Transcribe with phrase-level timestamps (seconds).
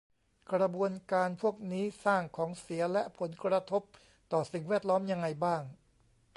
[0.53, 3.83] กระบวนการพวกนี้สร้างของเสียและผลกระทบ
[4.31, 5.61] ต่อสิ่งแวดล้อมยังไงบ้าง